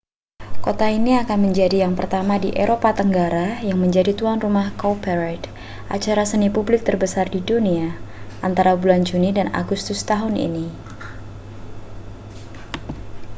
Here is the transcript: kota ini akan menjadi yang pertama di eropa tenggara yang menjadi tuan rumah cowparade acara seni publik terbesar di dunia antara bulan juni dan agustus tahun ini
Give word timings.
kota 0.65 0.87
ini 0.97 1.11
akan 1.23 1.37
menjadi 1.45 1.77
yang 1.85 1.93
pertama 1.99 2.33
di 2.43 2.49
eropa 2.63 2.89
tenggara 2.99 3.47
yang 3.69 3.77
menjadi 3.83 4.11
tuan 4.19 4.37
rumah 4.45 4.67
cowparade 4.79 5.45
acara 5.95 6.23
seni 6.31 6.47
publik 6.55 6.81
terbesar 6.87 7.25
di 7.33 7.37
dunia 7.49 7.87
antara 8.47 8.71
bulan 8.81 9.01
juni 9.07 9.29
dan 9.37 9.47
agustus 9.61 9.99
tahun 10.11 10.35
ini 10.47 10.65